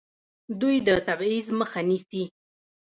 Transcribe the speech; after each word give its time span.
دوی 0.59 0.77
د 0.87 0.89
تبعیض 1.07 1.47
مخه 1.59 1.81
نیسي. 1.89 2.23